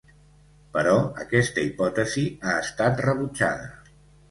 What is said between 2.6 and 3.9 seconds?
estat rebutjada.